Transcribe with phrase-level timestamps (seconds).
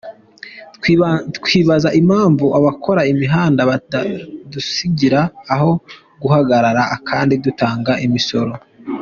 [1.45, 5.21] Twibaza impamvu abakora imihanda batadusigira
[5.53, 5.71] aho
[6.21, 8.51] guhagarara kandi dutanga imisoro.